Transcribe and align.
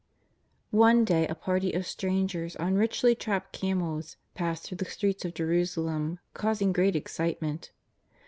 One 0.73 1.05
day 1.05 1.27
a 1.27 1.35
party 1.35 1.73
of 1.73 1.85
strangers 1.85 2.55
on 2.55 2.73
richly 2.73 3.13
trapped 3.13 3.53
camels 3.53 4.17
passed 4.33 4.63
through 4.63 4.77
the 4.79 4.85
streets 4.85 5.25
of 5.25 5.35
Jerusalem 5.35 6.17
causing 6.33 6.73
great 6.73 6.95
excitement. 6.95 7.71